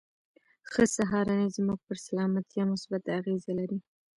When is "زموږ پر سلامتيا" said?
1.57-2.63